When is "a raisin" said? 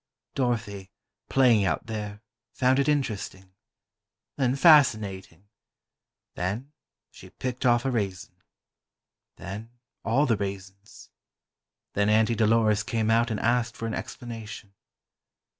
7.85-8.33